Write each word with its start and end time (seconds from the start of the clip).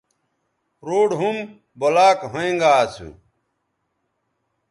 روڈ 0.87 1.09
ھُم 1.19 1.37
بلاکھوینگااسو 1.79 3.09